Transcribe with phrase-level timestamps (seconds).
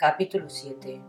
[0.00, 1.02] Capítulo 7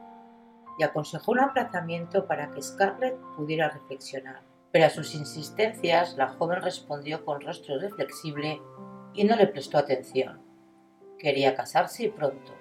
[0.79, 4.43] y aconsejó un aplazamiento para que Scarlett pudiera reflexionar.
[4.73, 8.61] Pero a sus insistencias la joven respondió con rostro reflexible
[9.13, 10.43] y no le prestó atención.
[11.19, 12.53] Quería casarse y pronto,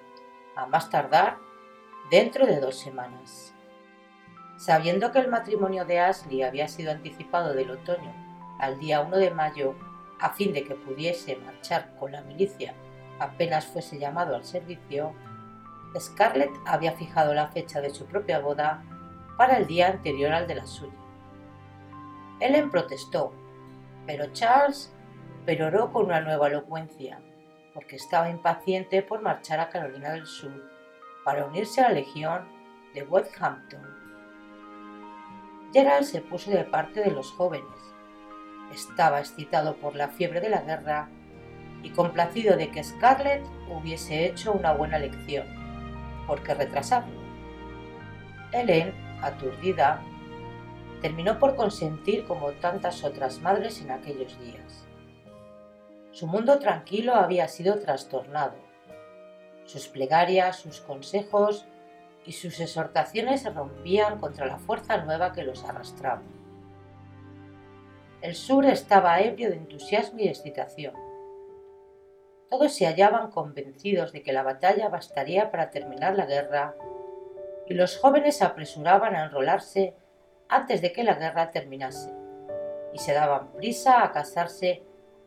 [0.56, 1.38] a más tardar
[2.10, 3.53] dentro de dos semanas.
[4.56, 8.12] Sabiendo que el matrimonio de Ashley había sido anticipado del otoño
[8.60, 9.74] al día 1 de mayo
[10.20, 12.74] a fin de que pudiese marchar con la milicia
[13.18, 15.14] apenas fuese llamado al servicio,
[15.98, 18.82] Scarlett había fijado la fecha de su propia boda
[19.36, 20.92] para el día anterior al de la suya.
[22.40, 23.32] Ellen protestó,
[24.06, 24.92] pero Charles
[25.46, 27.20] peroró con una nueva elocuencia
[27.72, 30.70] porque estaba impaciente por marchar a Carolina del Sur
[31.24, 32.48] para unirse a la legión
[32.92, 33.93] de Westhampton.
[35.74, 37.66] Gerald se puso de parte de los jóvenes.
[38.72, 41.08] Estaba excitado por la fiebre de la guerra
[41.82, 45.44] y complacido de que Scarlett hubiese hecho una buena lección.
[46.28, 47.20] ¿Por qué retrasarlo?
[48.52, 50.00] Helen, aturdida,
[51.02, 54.86] terminó por consentir como tantas otras madres en aquellos días.
[56.12, 58.54] Su mundo tranquilo había sido trastornado.
[59.64, 61.66] Sus plegarias, sus consejos
[62.24, 66.22] y sus exhortaciones se rompían contra la fuerza nueva que los arrastraba.
[68.22, 70.94] El sur estaba ebrio de entusiasmo y excitación.
[72.48, 76.74] Todos se hallaban convencidos de que la batalla bastaría para terminar la guerra
[77.66, 79.94] y los jóvenes se apresuraban a enrolarse
[80.48, 82.12] antes de que la guerra terminase
[82.92, 84.82] y se daban prisa a casarse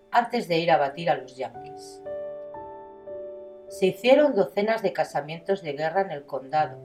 [0.09, 2.01] antes de ir a batir a los yanquis.
[3.67, 6.79] Se hicieron docenas de casamientos de guerra en el condado.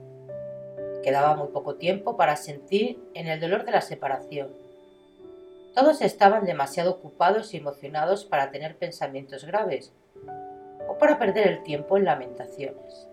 [1.03, 4.49] Quedaba muy poco tiempo para sentir en el dolor de la separación.
[5.75, 9.91] Todos estaban demasiado ocupados y emocionados para tener pensamientos graves
[10.87, 13.07] o para perder el tiempo en lamentaciones.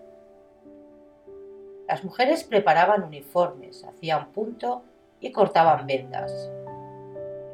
[1.87, 4.83] Las mujeres preparaban uniformes, hacían punto
[5.19, 6.49] y cortaban vendas.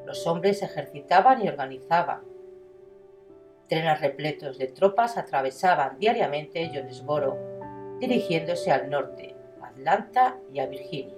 [0.06, 2.22] Los hombres ejercitaban y organizaban.
[3.68, 7.38] Trenes repletos de tropas atravesaban diariamente Jonesboro,
[8.00, 9.37] dirigiéndose al norte,
[10.52, 11.16] Y a Virginia.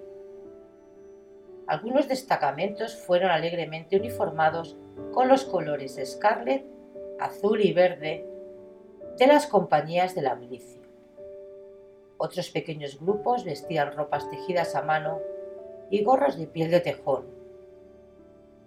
[1.68, 4.78] Algunos destacamentos fueron alegremente uniformados
[5.14, 6.66] con los colores escarlet,
[7.20, 8.26] azul y verde
[9.18, 10.82] de las compañías de la milicia.
[12.18, 15.20] Otros pequeños grupos vestían ropas tejidas a mano
[15.90, 17.26] y gorros de piel de tejón.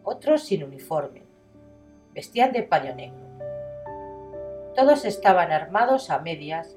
[0.04, 1.22] Otros sin uniforme.
[2.12, 3.20] Vestían de paño negro.
[4.74, 6.76] Todos estaban armados a medias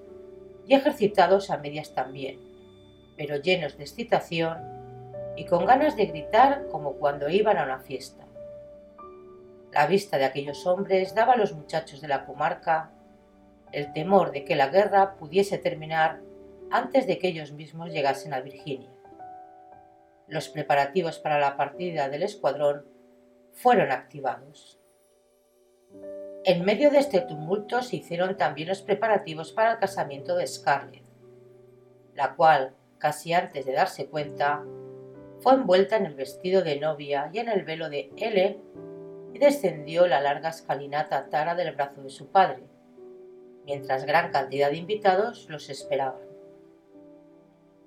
[0.67, 2.54] y ejercitados a medias también,
[3.17, 4.57] pero llenos de excitación
[5.35, 8.25] y con ganas de gritar como cuando iban a una fiesta.
[9.71, 12.91] La vista de aquellos hombres daba a los muchachos de la comarca
[13.71, 16.21] el temor de que la guerra pudiese terminar
[16.71, 18.91] antes de que ellos mismos llegasen a Virginia.
[20.27, 22.85] Los preparativos para la partida del escuadrón
[23.51, 24.79] fueron activados.
[26.45, 31.03] En medio de este tumulto se hicieron también los preparativos para el casamiento de Scarlett,
[32.13, 32.75] la cual,
[33.05, 34.65] casi antes de darse cuenta,
[35.37, 38.63] fue envuelta en el vestido de novia y en el velo de Ellen
[39.31, 42.63] y descendió la larga escalinata tara del brazo de su padre,
[43.63, 46.23] mientras gran cantidad de invitados los esperaban.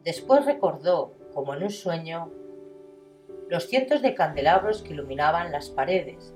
[0.04, 2.30] Después recordó, como en un sueño,
[3.48, 6.32] los cientos de candelabros que iluminaban las paredes,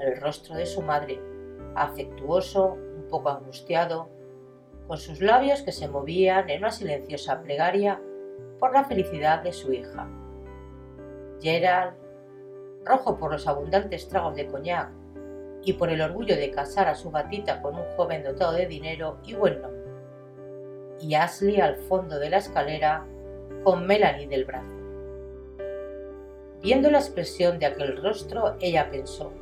[0.00, 1.22] el rostro de su madre,
[1.76, 4.08] afectuoso, un poco angustiado,
[4.88, 8.02] con sus labios que se movían en una silenciosa plegaria
[8.58, 10.08] por la felicidad de su hija.
[11.40, 11.94] Gerald,
[12.84, 14.90] rojo por los abundantes tragos de coñac
[15.62, 19.18] y por el orgullo de casar a su gatita con un joven dotado de dinero
[19.24, 19.86] y buen nombre.
[21.00, 23.04] Y Ashley al fondo de la escalera
[23.64, 24.70] con Melanie del brazo.
[26.62, 29.32] Viendo la expresión de aquel rostro, ella pensó,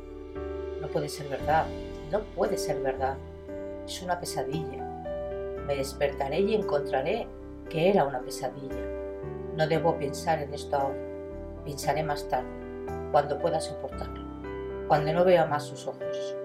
[0.81, 1.65] no puede ser verdad,
[2.11, 3.17] no puede ser verdad,
[3.85, 4.83] es una pesadilla.
[5.65, 7.27] Me despertaré y encontraré
[7.69, 8.94] que era una pesadilla.
[9.55, 10.99] No debo pensar en esto ahora.
[11.63, 12.49] Pensaré más tarde,
[13.11, 14.21] cuando pueda soportarlo,
[14.87, 16.35] cuando no vea más sus ojos.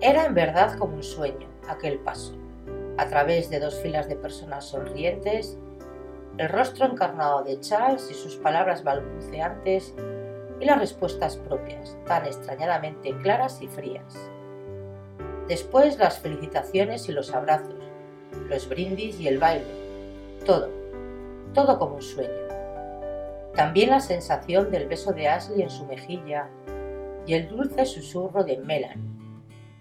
[0.00, 2.34] Era en verdad como un sueño aquel paso,
[2.98, 5.58] a través de dos filas de personas sonrientes,
[6.36, 9.94] el rostro encarnado de Charles y sus palabras balbuceantes
[10.60, 14.14] y las respuestas propias, tan extrañadamente claras y frías.
[15.48, 17.82] Después las felicitaciones y los abrazos,
[18.48, 19.64] los brindis y el baile,
[20.44, 20.83] todo,
[21.54, 22.30] todo como un sueño.
[23.54, 26.50] También la sensación del beso de Ashley en su mejilla
[27.26, 29.14] y el dulce susurro de Melanie.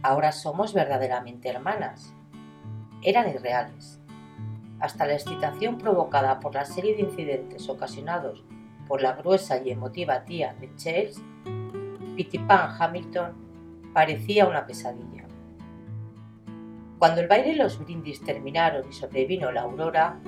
[0.02, 2.14] Ahora somos verdaderamente hermanas.
[3.02, 4.00] Eran irreales.
[4.80, 8.44] Hasta la excitación provocada por la serie de incidentes ocasionados
[8.88, 11.22] por la gruesa y emotiva tía de Chase,
[12.16, 13.34] Pitty Pan Hamilton,
[13.94, 15.24] parecía una pesadilla.
[17.00, 20.20] Cuando el baile y los brindis terminaron y sobrevino la aurora,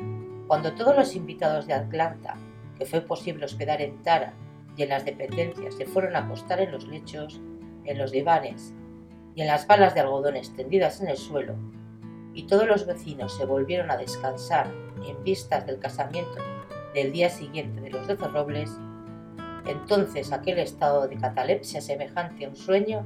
[0.47, 2.36] cuando todos los invitados de Atlanta
[2.77, 4.33] que fue posible hospedar en Tara
[4.77, 7.42] y en las dependencias se fueron a acostar en los lechos,
[7.86, 8.74] en los divanes
[9.36, 11.56] y en las balas de algodón extendidas en el suelo,
[12.33, 14.68] y todos los vecinos se volvieron a descansar
[15.07, 16.38] en vistas del casamiento
[16.94, 18.77] del día siguiente de los doce robles,
[19.65, 23.05] entonces aquel estado de catalepsia semejante a un sueño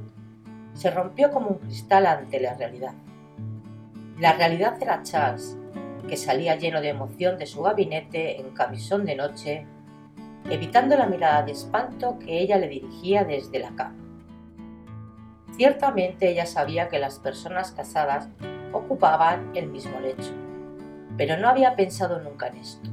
[0.74, 2.94] se rompió como un cristal ante la realidad.
[4.18, 5.56] La realidad era Charles,
[6.10, 9.64] que salía lleno de emoción de su gabinete en camisón de noche,
[10.50, 13.94] evitando la mirada de espanto que ella le dirigía desde la cama.
[15.56, 18.28] Ciertamente ella sabía que las personas casadas
[18.72, 20.32] ocupaban el mismo lecho,
[21.16, 22.90] pero no había pensado nunca en esto.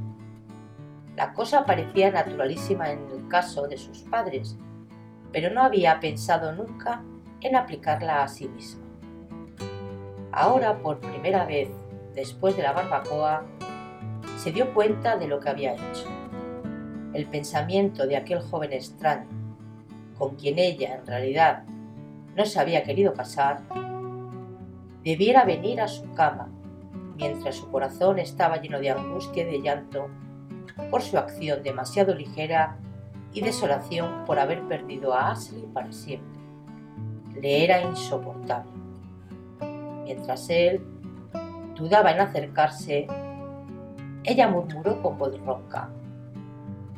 [1.16, 4.56] La cosa parecía naturalísima en el caso de sus padres,
[5.32, 7.02] pero no había pensado nunca
[7.40, 8.84] en aplicarla a sí misma.
[10.30, 11.68] Ahora, por primera vez
[12.18, 13.44] después de la barbacoa,
[14.36, 16.06] se dio cuenta de lo que había hecho.
[17.14, 19.28] El pensamiento de aquel joven extraño,
[20.18, 21.62] con quien ella en realidad
[22.36, 23.60] no se había querido casar,
[25.04, 26.48] debiera venir a su cama,
[27.16, 30.08] mientras su corazón estaba lleno de angustia y de llanto
[30.90, 32.78] por su acción demasiado ligera
[33.32, 36.40] y desolación por haber perdido a Ashley para siempre.
[37.40, 38.72] Le era insoportable.
[40.04, 40.97] Mientras él
[41.78, 43.06] dudaba en acercarse,
[44.24, 45.90] ella murmuró con voz ronca.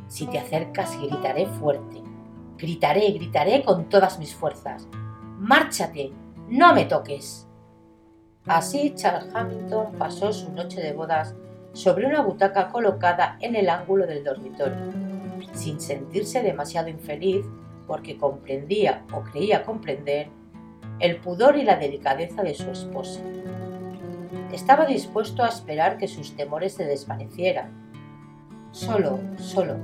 [0.09, 2.03] Si te acercas, gritaré fuerte.
[2.59, 4.89] Gritaré, gritaré con todas mis fuerzas.
[5.39, 6.13] Márchate,
[6.49, 7.47] no me toques.
[8.47, 11.35] Así Charles Hamilton pasó su noche de bodas
[11.73, 14.93] sobre una butaca colocada en el ángulo del dormitorio,
[15.53, 17.47] sin sentirse demasiado infeliz
[17.87, 20.29] porque comprendía o creía comprender
[20.99, 23.21] el pudor y la delicadeza de su esposa.
[24.53, 27.73] Estaba dispuesto a esperar que sus temores se desvanecieran.
[28.71, 29.77] Solo, solo.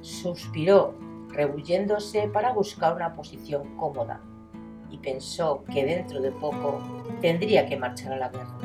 [0.00, 0.94] Suspiró,
[1.30, 4.20] rebulléndose para buscar una posición cómoda,
[4.90, 6.78] y pensó que dentro de poco
[7.20, 8.58] tendría que marchar a la guerra.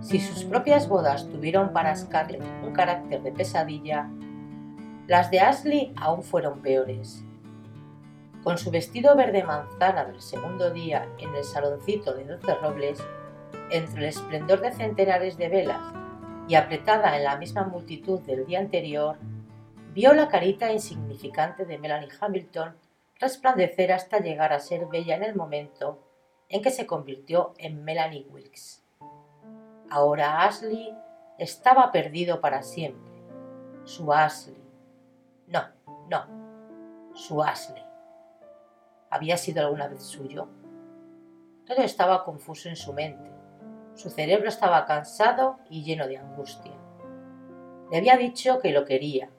[0.00, 4.08] Si sus propias bodas tuvieron para Scarlett un carácter de pesadilla,
[5.06, 7.25] las de Ashley aún fueron peores.
[8.46, 13.04] Con su vestido verde manzana del segundo día en el saloncito de doce robles,
[13.72, 15.82] entre el esplendor de centenares de velas
[16.46, 19.18] y apretada en la misma multitud del día anterior,
[19.92, 22.76] vio la carita insignificante de Melanie Hamilton
[23.18, 25.98] resplandecer hasta llegar a ser bella en el momento
[26.48, 28.86] en que se convirtió en Melanie Wilkes.
[29.90, 30.96] Ahora Ashley
[31.36, 33.10] estaba perdido para siempre.
[33.82, 34.62] Su Ashley,
[35.48, 35.64] no,
[36.08, 37.85] no, su Ashley.
[39.10, 40.48] ¿Había sido alguna vez suyo?
[41.66, 43.30] Todo estaba confuso en su mente.
[43.94, 46.74] Su cerebro estaba cansado y lleno de angustia.
[47.90, 49.30] Le había dicho que lo quería,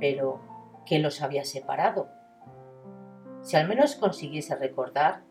[0.00, 0.40] pero
[0.86, 2.08] ¿qué los había separado?
[3.42, 5.22] Si al menos consiguiese recordar,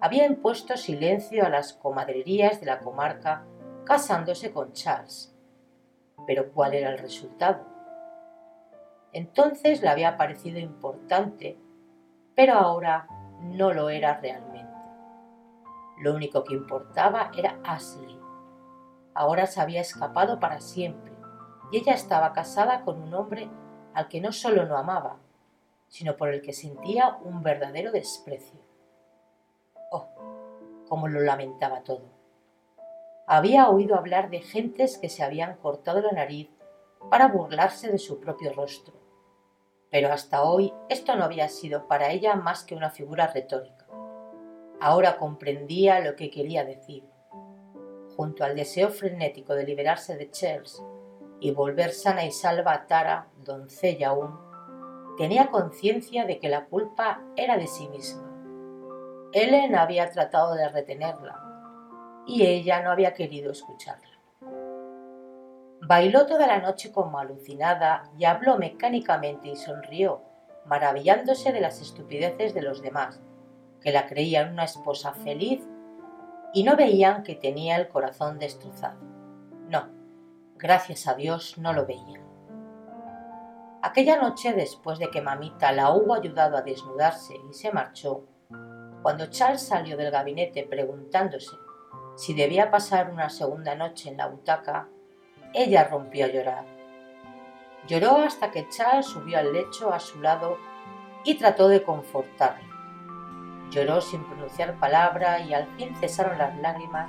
[0.00, 3.46] había impuesto silencio a las comadrerías de la comarca
[3.84, 5.34] casándose con Charles.
[6.26, 7.64] Pero ¿cuál era el resultado?
[9.12, 11.58] Entonces le había parecido importante,
[12.34, 13.06] pero ahora
[13.40, 14.72] no lo era realmente.
[15.98, 18.18] Lo único que importaba era Ashley.
[19.14, 21.12] Ahora se había escapado para siempre
[21.70, 23.48] y ella estaba casada con un hombre
[23.94, 25.18] al que no solo no amaba,
[25.88, 28.60] sino por el que sentía un verdadero desprecio.
[29.92, 30.08] Oh,
[30.88, 32.02] cómo lo lamentaba todo.
[33.26, 36.50] Había oído hablar de gentes que se habían cortado la nariz
[37.10, 39.03] para burlarse de su propio rostro
[39.94, 43.86] pero hasta hoy esto no había sido para ella más que una figura retórica.
[44.80, 47.04] Ahora comprendía lo que quería decir.
[48.16, 50.82] Junto al deseo frenético de liberarse de Charles
[51.38, 54.36] y volver sana y salva a Tara, doncella aún,
[55.16, 58.28] tenía conciencia de que la culpa era de sí misma.
[59.32, 61.40] Ellen había tratado de retenerla
[62.26, 64.13] y ella no había querido escucharla.
[65.86, 70.22] Bailó toda la noche como alucinada y habló mecánicamente y sonrió,
[70.64, 73.20] maravillándose de las estupideces de los demás,
[73.82, 75.62] que la creían una esposa feliz
[76.54, 78.98] y no veían que tenía el corazón destrozado.
[79.68, 79.90] No,
[80.56, 82.24] gracias a Dios no lo veían.
[83.82, 88.24] Aquella noche, después de que mamita la hubo ayudado a desnudarse y se marchó,
[89.02, 91.54] cuando Charles salió del gabinete preguntándose
[92.16, 94.88] si debía pasar una segunda noche en la butaca,
[95.54, 96.64] ella rompió a llorar.
[97.86, 100.58] Lloró hasta que Charles subió al lecho a su lado
[101.22, 102.64] y trató de confortarla.
[103.70, 107.08] Lloró sin pronunciar palabra y al fin cesaron las lágrimas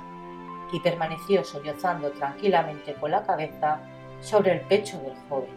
[0.72, 3.80] y permaneció sollozando tranquilamente con la cabeza
[4.20, 5.50] sobre el pecho del joven.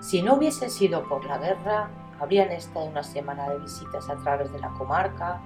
[0.00, 1.90] Si no hubiese sido por la guerra,
[2.20, 5.40] habrían estado una semana de visitas a través de la comarca,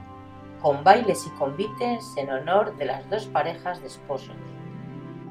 [0.63, 4.37] con bailes y convites en honor de las dos parejas de esposos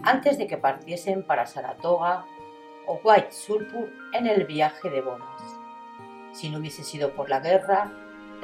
[0.03, 2.25] antes de que partiesen para Saratoga
[2.87, 5.41] o White Sulphur en el viaje de bodas.
[6.31, 7.91] Si no hubiese sido por la guerra,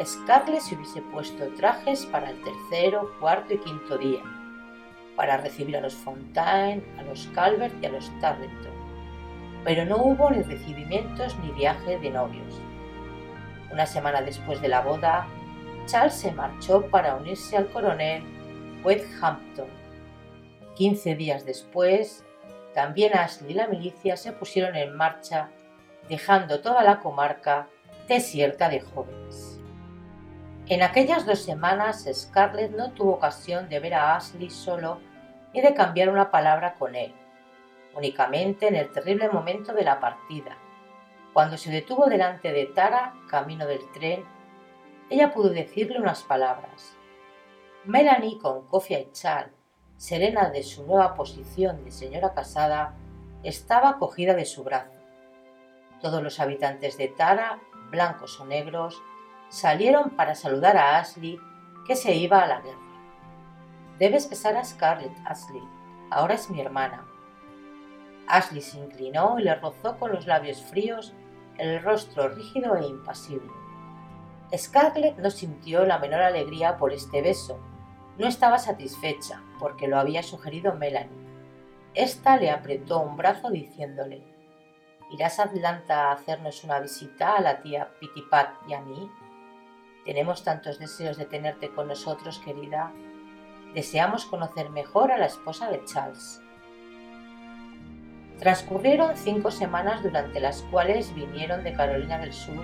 [0.04, 4.22] Scarlett se hubiese puesto trajes para el tercero, cuarto y quinto día,
[5.16, 8.76] para recibir a los Fontaine, a los Calvert y a los Tarleton.
[9.64, 12.62] Pero no hubo ni recibimientos ni viaje de novios.
[13.72, 15.26] Una semana después de la boda,
[15.86, 18.24] Charles se marchó para unirse al coronel
[18.84, 19.85] Westhampton
[20.76, 22.24] 15 días después,
[22.74, 25.50] también Ashley y la milicia se pusieron en marcha,
[26.10, 27.68] dejando toda la comarca
[28.08, 29.60] desierta de jóvenes.
[30.68, 35.00] En aquellas dos semanas, Scarlett no tuvo ocasión de ver a Ashley solo
[35.54, 37.14] ni de cambiar una palabra con él,
[37.96, 40.58] únicamente en el terrible momento de la partida.
[41.34, 44.26] Cuando se detuvo delante de Tara, camino del tren,
[45.10, 46.98] ella pudo decirle unas palabras.
[47.86, 49.52] Melanie, con cofia y chal,
[49.98, 52.96] serena de su nueva posición de señora casada,
[53.44, 54.92] estaba cogida de su brazo.
[56.02, 57.60] Todos los habitantes de Tara,
[57.90, 59.02] blancos o negros,
[59.50, 61.40] salieron para saludar a Ashley,
[61.88, 62.80] que se iba a la guerra.
[64.00, 65.64] Debes besar a Scarlett, Ashley.
[66.10, 67.06] Ahora es mi hermana.
[68.28, 71.14] Ashley se inclinó y le rozó con los labios fríos
[71.58, 73.52] el rostro rígido e impasible.
[74.56, 77.60] Scarlett no sintió la menor alegría por este beso.
[78.18, 81.26] No estaba satisfecha, porque lo había sugerido Melanie.
[81.94, 84.24] Esta le apretó un brazo diciéndole
[85.12, 89.10] ¿Irás a Atlanta a hacernos una visita a la tía Pitipat y a mí?
[90.04, 92.92] Tenemos tantos deseos de tenerte con nosotros, querida.
[93.74, 96.42] Deseamos conocer mejor a la esposa de Charles.
[98.40, 102.64] Transcurrieron cinco semanas durante las cuales vinieron de Carolina del Sur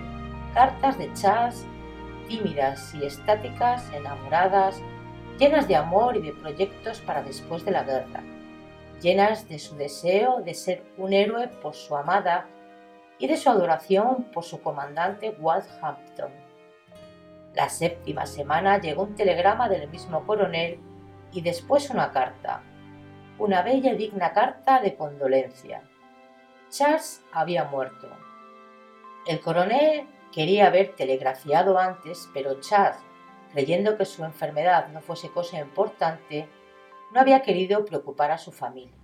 [0.54, 1.66] cartas de Charles
[2.28, 4.80] tímidas y estáticas, enamoradas,
[5.42, 8.22] llenas de amor y de proyectos para después de la guerra,
[9.00, 12.46] llenas de su deseo de ser un héroe por su amada
[13.18, 16.30] y de su adoración por su comandante Walt Hampton.
[17.54, 20.78] La séptima semana llegó un telegrama del mismo coronel
[21.32, 22.62] y después una carta,
[23.40, 25.82] una bella y digna carta de condolencia.
[26.70, 28.08] Charles había muerto.
[29.26, 33.02] El coronel quería haber telegrafiado antes, pero Charles,
[33.52, 36.48] creyendo que su enfermedad no fuese cosa importante,
[37.12, 38.96] no había querido preocupar a su familia.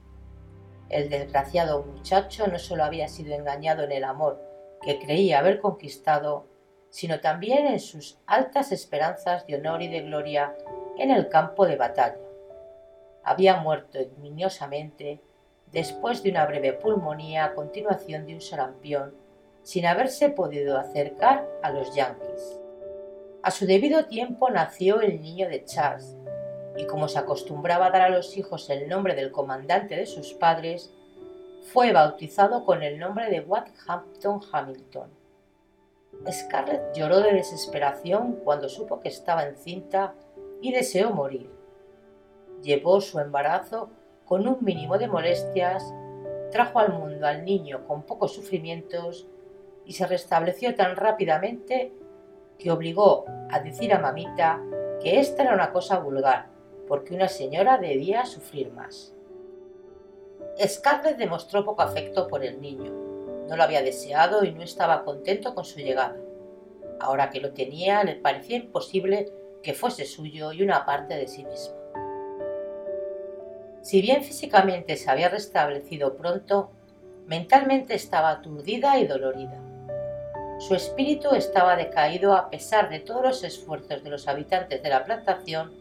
[0.89, 4.41] El desgraciado muchacho no solo había sido engañado en el amor
[4.83, 6.47] que creía haber conquistado,
[6.89, 10.57] sino también en sus altas esperanzas de honor y de gloria
[10.97, 12.19] en el campo de batalla
[13.29, 15.21] había muerto ignominiosamente
[15.71, 19.15] después de una breve pulmonía a continuación de un sarampión,
[19.63, 22.59] sin haberse podido acercar a los yanquis.
[23.49, 26.15] A su debido tiempo nació el niño de Charles,
[26.77, 30.35] y como se acostumbraba a dar a los hijos el nombre del comandante de sus
[30.35, 30.93] padres,
[31.73, 33.47] fue bautizado con el nombre de
[33.87, 35.09] Hampton Hamilton.
[36.31, 40.13] Scarlett lloró de desesperación cuando supo que estaba encinta
[40.61, 41.51] y deseó morir
[42.63, 43.89] llevó su embarazo
[44.27, 45.91] con un mínimo de molestias,
[46.53, 49.27] trajo al mundo al niño con pocos sufrimientos
[49.87, 51.95] y se restableció tan rápidamente
[52.59, 54.61] que obligó a decir a mamita
[55.01, 56.47] que esta era una cosa vulgar,
[56.87, 59.15] porque una señora debía sufrir más.
[60.67, 62.93] Scarlett demostró poco afecto por el niño.
[63.49, 66.17] No lo había deseado y no estaba contento con su llegada.
[67.01, 71.45] Ahora que lo tenía, le parecía imposible que fuese suyo y una parte de sí
[71.45, 71.77] mismo.
[73.83, 76.71] Si bien físicamente se había restablecido pronto,
[77.27, 79.63] mentalmente estaba aturdida y dolorida.
[80.59, 85.05] Su espíritu estaba decaído a pesar de todos los esfuerzos de los habitantes de la
[85.05, 85.73] plantación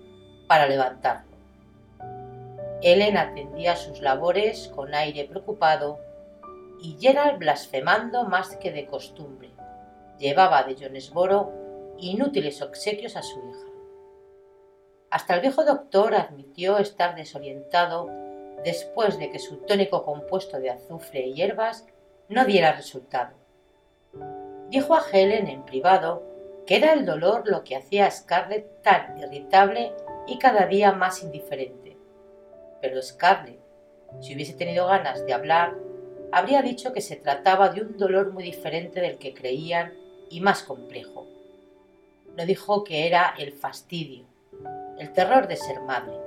[0.48, 1.36] para levantarlo.
[2.84, 6.00] Ellen atendía sus labores con aire preocupado
[6.80, 9.50] y Gerald blasfemando más que de costumbre.
[10.20, 11.52] Llevaba de Jonesboro
[11.98, 13.68] inútiles obsequios a su hija.
[15.10, 18.12] Hasta el viejo doctor admitió estar desorientado
[18.64, 21.88] después de que su tónico compuesto de azufre y hierbas
[22.30, 23.32] no diera resultado.
[24.70, 26.24] Dijo a Helen en privado
[26.66, 29.94] que era el dolor lo que hacía a Scarlett tan irritable
[30.28, 31.98] y cada día más indiferente.
[32.82, 33.60] Pero Scarlett,
[34.22, 35.76] si hubiese tenido ganas de hablar,
[36.32, 39.94] habría dicho que se trataba de un dolor muy diferente del que creían
[40.30, 41.26] y más complejo.
[42.36, 44.26] No dijo que era el fastidio,
[44.98, 46.18] el terror de ser madre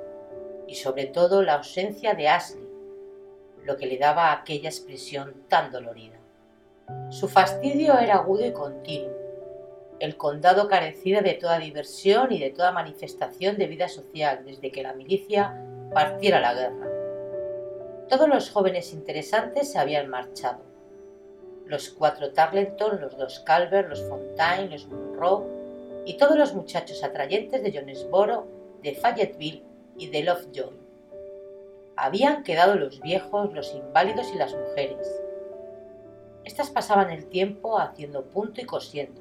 [0.67, 2.67] y sobre todo la ausencia de Ashley,
[3.65, 6.20] lo que le daba aquella expresión tan dolorida.
[7.11, 9.21] Su fastidio era agudo y continuo.
[9.99, 14.83] El condado carecía de toda diversión y de toda manifestación de vida social desde que
[14.83, 16.89] la milicia partiera la guerra.
[18.09, 20.63] Todos los jóvenes interesantes se habían marchado.
[21.67, 25.47] Los cuatro Tarleton, los dos Calvert, los Fontaine, los Monroe
[26.07, 28.47] y todos los muchachos atrayentes de Jonesboro
[28.83, 29.63] de Fayetteville
[29.97, 30.81] y de Lovejoy.
[31.97, 35.23] Habían quedado los viejos, los inválidos y las mujeres.
[36.45, 39.21] Estas pasaban el tiempo haciendo punto y cosiendo,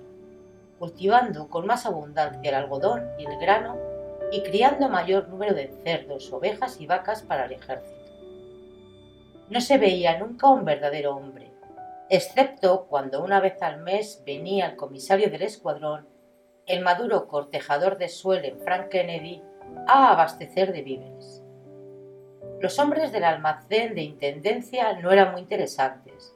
[0.78, 3.78] cultivando con más abundancia el algodón y el grano
[4.32, 8.00] y criando mayor número de cerdos, ovejas y vacas para el ejército.
[9.50, 11.52] No se veía nunca un verdadero hombre,
[12.10, 16.08] excepto cuando una vez al mes venía el comisario del escuadrón,
[16.68, 19.42] el maduro cortejador de Suelen, Frank Kennedy,
[19.88, 21.44] a abastecer de víveres.
[22.62, 26.36] Los hombres del almacén de intendencia no eran muy interesantes,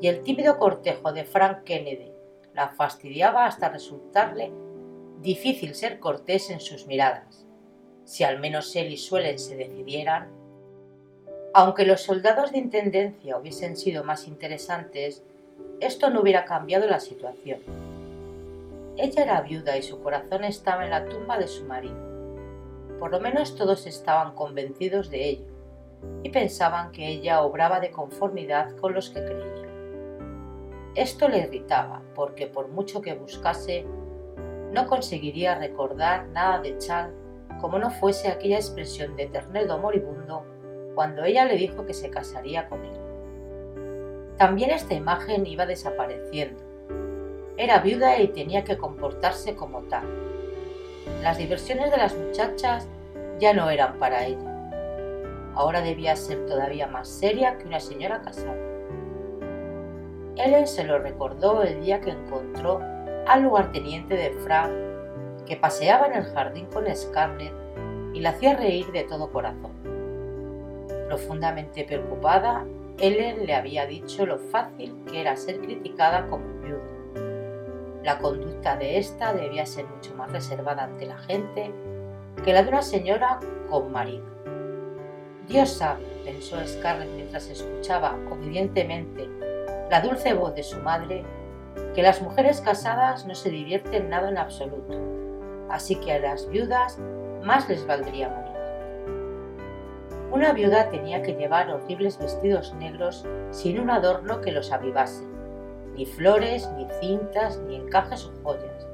[0.00, 2.12] y el tímido cortejo de Frank Kennedy
[2.54, 4.52] la fastidiaba hasta resultarle
[5.20, 7.46] difícil ser cortés en sus miradas,
[8.04, 10.28] si al menos él y Suelen se decidieran.
[11.54, 15.24] Aunque los soldados de intendencia hubiesen sido más interesantes,
[15.80, 17.60] esto no hubiera cambiado la situación.
[18.96, 21.96] Ella era viuda y su corazón estaba en la tumba de su marido.
[22.98, 25.46] Por lo menos todos estaban convencidos de ello
[26.22, 29.67] y pensaban que ella obraba de conformidad con los que creían.
[30.98, 33.86] Esto le irritaba porque por mucho que buscase,
[34.72, 37.12] no conseguiría recordar nada de Chang
[37.60, 40.44] como no fuese aquella expresión de ternero moribundo
[40.96, 42.98] cuando ella le dijo que se casaría con él.
[44.38, 46.60] También esta imagen iba desapareciendo.
[47.56, 50.04] Era viuda y tenía que comportarse como tal.
[51.22, 52.88] Las diversiones de las muchachas
[53.38, 54.72] ya no eran para ella.
[55.54, 58.67] Ahora debía ser todavía más seria que una señora casada.
[60.38, 62.80] Ellen se lo recordó el día que encontró
[63.26, 64.70] al lugarteniente de Frank
[65.46, 67.52] que paseaba en el jardín con Scarlett
[68.14, 69.72] y la hacía reír de todo corazón.
[71.08, 72.64] Profundamente preocupada,
[72.98, 78.04] Ellen le había dicho lo fácil que era ser criticada como viuda.
[78.04, 81.72] La conducta de ésta debía ser mucho más reservada ante la gente
[82.44, 84.24] que la de una señora con marido.
[85.48, 89.28] Dios sabe, pensó Scarlett mientras escuchaba obedientemente
[89.90, 91.24] la dulce voz de su madre,
[91.94, 95.18] que las mujeres casadas no se divierten nada en absoluto
[95.68, 96.98] así que a las viudas
[97.42, 98.48] más les valdría morir.
[100.30, 105.24] Una viuda tenía que llevar horribles vestidos negros sin un adorno que los avivase,
[105.94, 108.86] ni flores, ni cintas, ni encajes o joyas,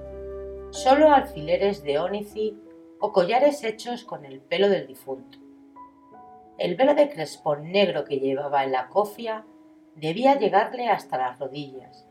[0.70, 2.58] solo alfileres de ónici
[3.00, 5.38] o collares hechos con el pelo del difunto.
[6.56, 9.44] El velo de crespón negro que llevaba en la cofia
[9.96, 12.06] debía llegarle hasta las rodillas,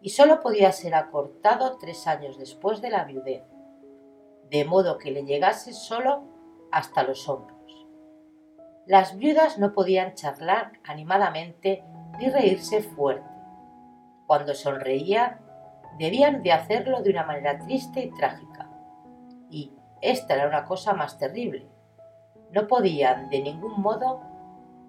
[0.00, 3.44] y solo podía ser acortado tres años después de la viudez,
[4.50, 6.24] de modo que le llegase solo
[6.72, 7.86] hasta los hombros.
[8.86, 11.84] Las viudas no podían charlar animadamente
[12.18, 13.28] ni reírse fuerte.
[14.26, 15.40] Cuando sonreían,
[15.98, 18.68] debían de hacerlo de una manera triste y trágica.
[19.50, 21.68] Y esta era una cosa más terrible.
[22.50, 24.20] No podían de ningún modo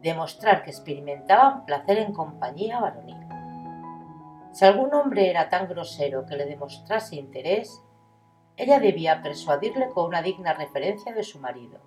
[0.03, 3.17] demostrar que experimentaban placer en compañía varonil.
[4.51, 7.81] Si algún hombre era tan grosero que le demostrase interés,
[8.57, 11.79] ella debía persuadirle con una digna referencia de su marido.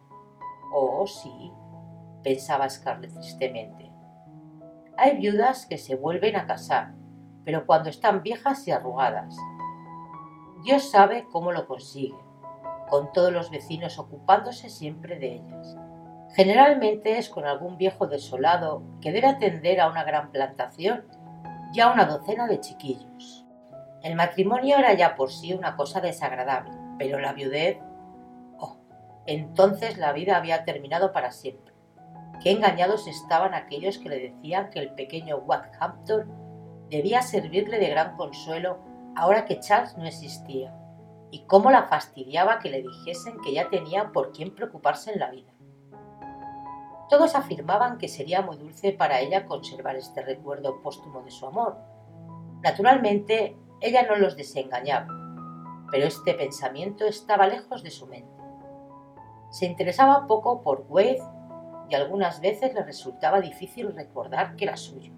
[0.73, 1.53] Oh, sí,
[2.25, 3.93] pensaba Scarlett tristemente.
[4.97, 6.95] Hay viudas que se vuelven a casar,
[7.45, 9.37] pero cuando están viejas y arrugadas.
[10.65, 12.17] Dios sabe cómo lo consigue,
[12.89, 15.77] con todos los vecinos ocupándose siempre de ellas.
[16.35, 21.05] Generalmente es con algún viejo desolado que debe atender a una gran plantación
[21.73, 23.47] y a una docena de chiquillos.
[24.03, 27.79] El matrimonio era ya por sí una cosa desagradable, pero la viudez...
[28.59, 28.79] Oh,
[29.27, 31.75] entonces la vida había terminado para siempre.
[32.43, 36.31] Qué engañados estaban aquellos que le decían que el pequeño Wathampton
[36.91, 38.79] debía servirle de gran consuelo
[39.17, 40.75] ahora que Charles no existía,
[41.31, 45.31] y cómo la fastidiaba que le dijesen que ya tenía por quién preocuparse en la
[45.31, 45.53] vida.
[47.09, 51.77] Todos afirmaban que sería muy dulce para ella conservar este recuerdo póstumo de su amor.
[52.63, 55.07] Naturalmente, ella no los desengañaba,
[55.91, 58.43] pero este pensamiento estaba lejos de su mente.
[59.51, 61.23] Se interesaba poco por Wade
[61.89, 65.13] y algunas veces le resultaba difícil recordar que era suyo.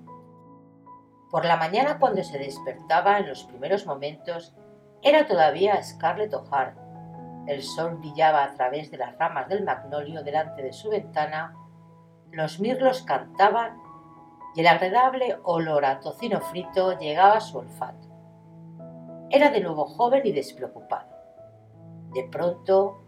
[1.31, 4.55] Por la mañana cuando se despertaba en los primeros momentos
[5.03, 6.75] era todavía Scarlett O'Hara.
[7.47, 11.55] El sol brillaba a través de las ramas del magnolio delante de su ventana,
[12.33, 13.81] los mirlos cantaban
[14.55, 18.09] y el agradable olor a tocino frito llegaba a su olfato.
[19.31, 21.09] Era de nuevo joven y despreocupado.
[22.15, 22.99] De pronto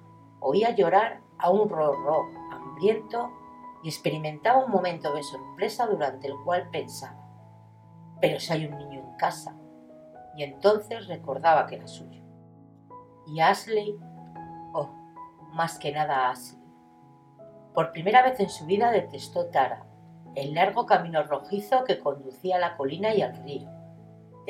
[0.40, 3.30] oía llorar a un rorro hambriento
[3.82, 7.16] y experimentaba un momento de sorpresa durante el cual pensaba,
[8.20, 9.56] pero si hay un niño en casa,
[10.36, 12.22] y entonces recordaba que era suyo.
[13.26, 13.96] Y Ashley,
[14.72, 14.90] oh,
[15.52, 16.59] más que nada Ashley.
[17.74, 19.84] Por primera vez en su vida detestó Tara,
[20.34, 23.68] el largo camino rojizo que conducía a la colina y al río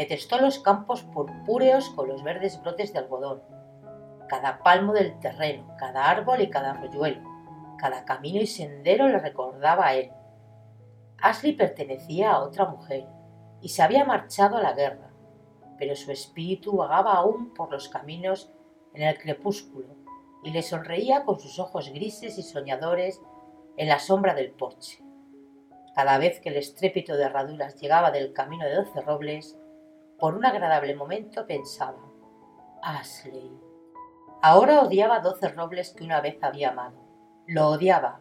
[0.00, 3.42] Detestó los campos purpúreos con los verdes brotes de algodón,
[4.28, 7.20] cada palmo del terreno, cada árbol y cada arroyuelo,
[7.76, 10.10] cada camino y sendero le recordaba a él.
[11.18, 13.06] Ashley pertenecía a otra mujer
[13.60, 15.10] y se había marchado a la guerra,
[15.76, 18.50] pero su espíritu vagaba aún por los caminos
[18.94, 19.99] en el crepúsculo
[20.42, 23.20] y le sonreía con sus ojos grises y soñadores
[23.76, 25.02] en la sombra del porche.
[25.94, 29.58] Cada vez que el estrépito de herraduras llegaba del camino de doce robles,
[30.18, 31.98] por un agradable momento pensaba,
[32.82, 33.50] Ashley.
[34.42, 36.98] Ahora odiaba doce robles que una vez había amado.
[37.46, 38.20] Lo odiaba,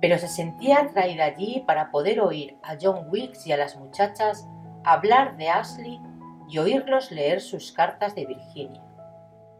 [0.00, 4.46] pero se sentía atraída allí para poder oír a John Wilkes y a las muchachas
[4.84, 6.00] hablar de Ashley
[6.48, 8.82] y oírlos leer sus cartas de Virginia.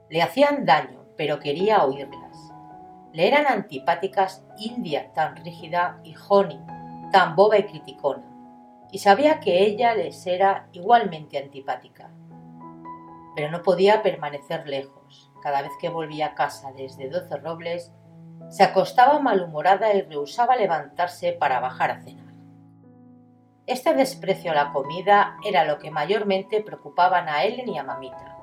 [0.09, 2.53] Le hacían daño, pero quería oírlas.
[3.13, 6.61] Le eran antipáticas India tan rígida y Honey
[7.13, 8.37] tan boba y criticona
[8.91, 12.11] y sabía que ella les era igualmente antipática.
[13.35, 15.31] Pero no podía permanecer lejos.
[15.43, 17.93] cada vez que volvía a casa desde Doce Robles,
[18.49, 22.35] se acostaba malhumorada y rehusaba levantarse para bajar a cenar.
[23.67, 28.36] Este desprecio a la comida era lo que mayormente preocupaban a Ellen y a Mamita.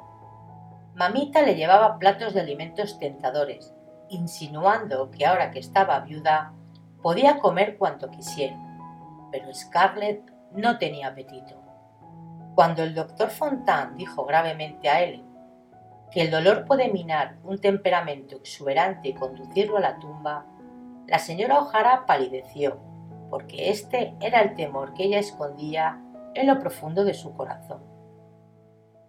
[0.96, 3.74] Mamita le llevaba platos de alimentos tentadores,
[4.10, 6.54] insinuando que ahora que estaba viuda
[7.02, 8.56] podía comer cuanto quisiera,
[9.32, 11.60] pero Scarlett no tenía apetito.
[12.54, 15.26] Cuando el doctor Fontaine dijo gravemente a Ellen
[16.12, 20.46] que el dolor puede minar un temperamento exuberante y conducirlo a la tumba,
[21.08, 22.80] la señora O'Hara palideció,
[23.32, 26.00] porque este era el temor que ella escondía
[26.36, 27.93] en lo profundo de su corazón.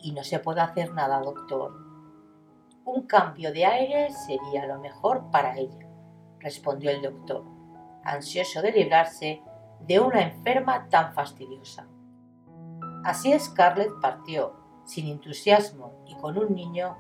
[0.05, 1.73] Y no se puede hacer nada, doctor.
[2.85, 5.89] Un cambio de aire sería lo mejor para ella,
[6.41, 7.43] respondió el doctor,
[8.05, 9.43] ansioso de librarse
[9.81, 11.87] de una enferma tan fastidiosa.
[13.03, 14.53] Así Scarlett partió,
[14.85, 16.99] sin entusiasmo y con un niño,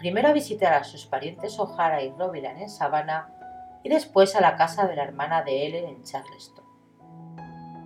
[0.00, 3.32] primero a visitar a sus parientes O'Hara y Robilan en Savannah
[3.84, 6.64] y después a la casa de la hermana de Ellen en Charleston.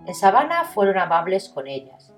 [0.07, 2.14] En Savannah fueron amables con ellas,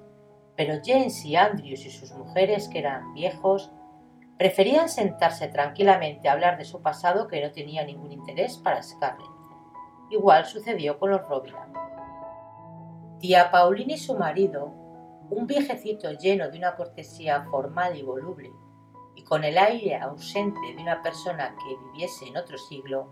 [0.58, 3.72] pero James y Andrews y sus mujeres, que eran viejos,
[4.38, 9.30] preferían sentarse tranquilamente a hablar de su pasado que no tenía ningún interés para Scarlett.
[10.10, 11.74] Igual sucedió con los Robilan.
[13.20, 14.74] Tía Paulina y su marido
[15.30, 18.52] un viejecito lleno de una cortesía formal y voluble,
[19.16, 23.10] y con el aire ausente de una persona que viviese en otro siglo,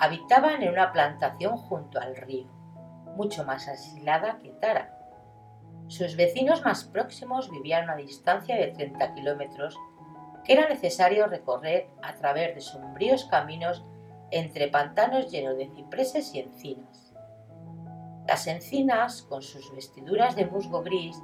[0.00, 2.48] habitaban en una plantación junto al río,
[3.16, 4.98] mucho más aislada que Tara.
[5.88, 9.78] Sus vecinos más próximos vivían a una distancia de 30 kilómetros
[10.44, 13.84] que era necesario recorrer a través de sombríos caminos
[14.30, 17.14] entre pantanos llenos de cipreses y encinas.
[18.26, 21.16] Las encinas, con sus vestiduras de musgo gris,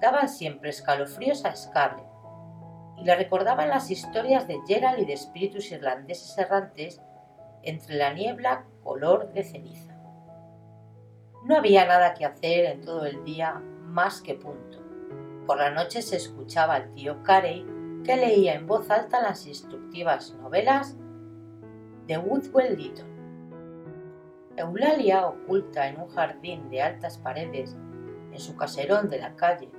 [0.00, 2.06] daban siempre escalofríos a Scarlett
[2.98, 7.00] y le recordaban las historias de Gerald y de espíritus irlandeses errantes
[7.62, 9.94] entre la niebla color de ceniza.
[11.44, 13.62] No había nada que hacer en todo el día
[13.94, 14.78] más que punto.
[15.46, 17.64] Por la noche se escuchaba al tío Carey
[18.02, 20.96] que leía en voz alta las instructivas novelas
[22.08, 23.06] de Woodwell Little.
[24.56, 27.76] Eulalia, oculta en un jardín de altas paredes
[28.32, 29.70] en su caserón de la calle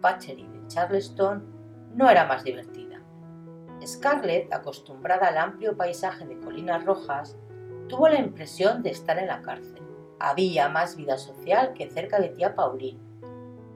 [0.00, 1.44] Patchery de Charleston
[1.94, 3.02] no era más divertida.
[3.84, 7.36] Scarlett, acostumbrada al amplio paisaje de colinas rojas,
[7.86, 9.82] tuvo la impresión de estar en la cárcel.
[10.18, 13.07] Había más vida social que cerca de tía Pauline,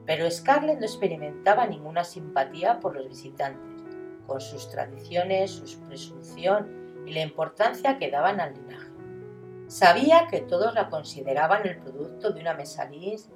[0.06, 3.84] pero Scarlett no experimentaba ninguna simpatía por los visitantes,
[4.26, 8.90] con sus tradiciones, su presunción y la importancia que daban al linaje.
[9.68, 13.30] Sabía que todos la consideraban el producto de una mesalís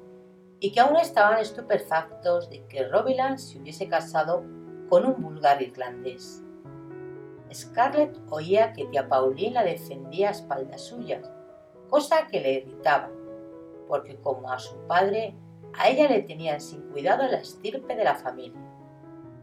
[0.61, 4.45] y que aún estaban estupefactos de que Robiland se hubiese casado
[4.89, 6.43] con un vulgar irlandés.
[7.53, 11.31] Scarlett oía que tía Pauline la defendía a espaldas suyas,
[11.89, 13.11] cosa que le irritaba,
[13.87, 15.35] porque como a su padre,
[15.79, 18.61] a ella le tenían sin cuidado la estirpe de la familia.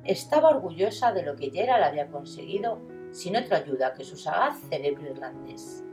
[0.03, 2.79] Estaba orgullosa de lo que Gerald había conseguido
[3.11, 5.83] sin otra ayuda que su sagaz cerebro irlandés.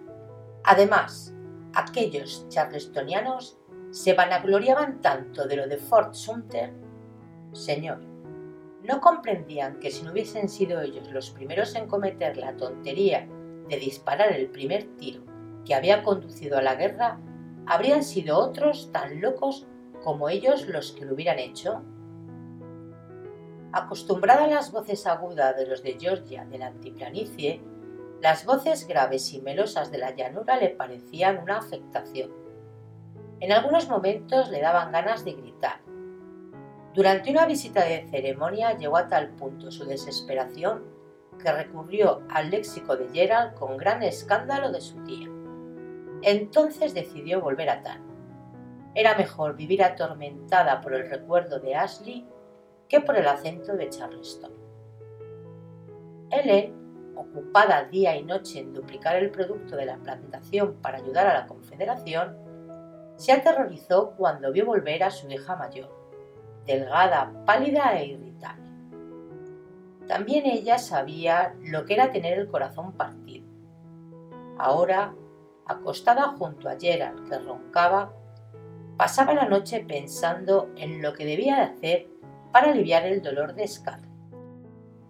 [0.64, 1.35] Además,
[1.74, 3.59] aquellos charlestonianos
[3.90, 6.72] se vanagloriaban tanto de lo de Fort Sumter,
[7.53, 8.00] señor,
[8.83, 13.29] no comprendían que si no hubiesen sido ellos los primeros en cometer la tontería
[13.68, 15.22] de disparar el primer tiro
[15.64, 17.18] que había conducido a la guerra,
[17.66, 19.66] habrían sido otros tan locos
[20.02, 21.82] como ellos los que lo hubieran hecho.
[23.72, 27.60] Acostumbrada a las voces agudas de los de Georgia de la antiplanicie,
[28.20, 32.40] las voces graves y melosas de la llanura le parecían una afectación
[33.40, 35.80] en algunos momentos le daban ganas de gritar.
[36.94, 40.84] Durante una visita de ceremonia llegó a tal punto su desesperación
[41.42, 45.26] que recurrió al léxico de Gerald con gran escándalo de su tía.
[46.22, 48.09] Entonces decidió volver a Tan.
[48.94, 52.26] Era mejor vivir atormentada por el recuerdo de Ashley
[52.88, 54.53] que por el acento de Charleston.
[56.31, 61.35] Ellen, ocupada día y noche en duplicar el producto de la plantación para ayudar a
[61.35, 62.37] la Confederación,
[63.16, 65.90] se aterrorizó cuando vio volver a su hija mayor,
[66.64, 68.70] delgada, pálida e irritable.
[70.09, 73.46] También ella sabía lo que era tener el corazón partido.
[74.59, 75.14] Ahora,
[75.66, 78.12] acostada junto a Gerald, que roncaba,
[79.00, 82.06] pasaba la noche pensando en lo que debía hacer
[82.52, 84.10] para aliviar el dolor de Scarlett.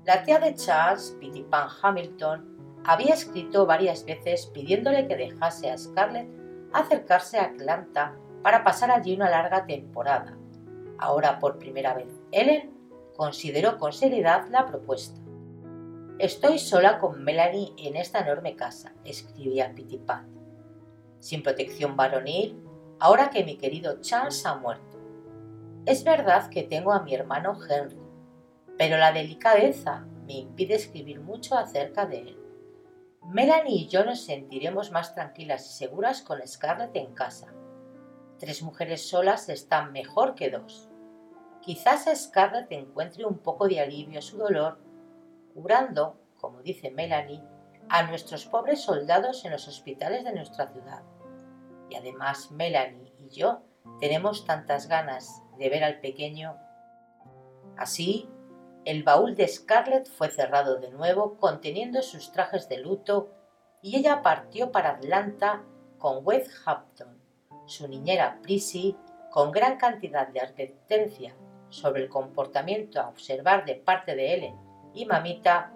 [0.04, 1.18] La tía de Charles,
[1.50, 6.28] Pan Hamilton, había escrito varias veces pidiéndole que dejase a Scarlett
[6.72, 10.38] acercarse a Atlanta para pasar allí una larga temporada.
[11.00, 12.72] Ahora por primera vez, Ellen
[13.16, 15.20] consideró con seriedad la propuesta.
[16.20, 19.74] Estoy sola con Melanie en esta enorme casa, escribía
[20.06, 20.26] Pat,
[21.18, 22.69] sin protección varonil,
[23.00, 24.98] ahora que mi querido Charles ha muerto.
[25.86, 27.98] Es verdad que tengo a mi hermano Henry,
[28.76, 32.38] pero la delicadeza me impide escribir mucho acerca de él.
[33.22, 37.52] Melanie y yo nos sentiremos más tranquilas y seguras con Scarlett en casa.
[38.38, 40.88] Tres mujeres solas están mejor que dos.
[41.60, 44.78] Quizás Scarlett encuentre un poco de alivio a su dolor,
[45.54, 47.42] curando, como dice Melanie,
[47.88, 51.02] a nuestros pobres soldados en los hospitales de nuestra ciudad.
[51.90, 53.62] Y además Melanie y yo
[53.98, 56.56] tenemos tantas ganas de ver al pequeño.
[57.76, 58.28] Así,
[58.84, 63.30] el baúl de Scarlett fue cerrado de nuevo conteniendo sus trajes de luto
[63.82, 65.64] y ella partió para Atlanta
[65.98, 67.20] con Wade Hampton,
[67.66, 68.96] su niñera Prissy,
[69.30, 71.36] con gran cantidad de advertencia
[71.68, 74.56] sobre el comportamiento a observar de parte de Ellen
[74.94, 75.72] y Mamita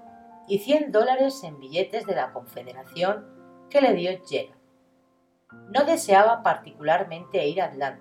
[0.48, 4.56] y 100 dólares en billetes de la Confederación que le dio Jenna.
[5.70, 7.98] No deseaba particularmente ir a.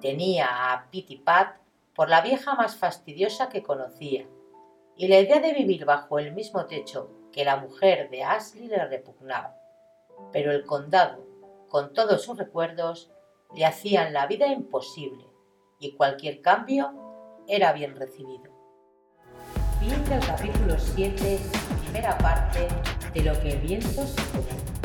[0.00, 1.56] Tenía a Pitty Pat
[1.94, 4.26] por la vieja más fastidiosa que conocía,
[4.96, 8.84] y la idea de vivir bajo el mismo techo que la mujer de Ashley le
[8.86, 9.56] repugnaba.
[10.32, 11.24] Pero el condado,
[11.68, 13.10] con todos sus recuerdos,
[13.54, 15.26] le hacían la vida imposible,
[15.78, 16.92] y cualquier cambio
[17.46, 18.52] era bien recibido.
[19.80, 21.38] Fin del capítulo 7,
[21.82, 22.68] primera parte
[23.12, 24.75] de lo que el viento se